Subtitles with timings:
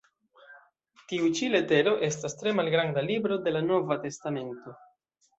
[1.09, 4.75] Tiu ĉi letero estas tre malgranda "libro" de la Nova testamento.